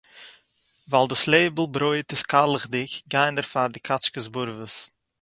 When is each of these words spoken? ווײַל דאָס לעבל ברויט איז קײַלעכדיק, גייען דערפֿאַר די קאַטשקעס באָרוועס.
ווײַל 0.89 1.07
דאָס 1.11 1.23
לעבל 1.31 1.67
ברויט 1.75 2.09
איז 2.13 2.21
קײַלעכדיק, 2.31 2.91
גייען 3.13 3.33
דערפֿאַר 3.37 3.67
די 3.73 3.79
קאַטשקעס 3.87 4.27
באָרוועס. 4.33 4.75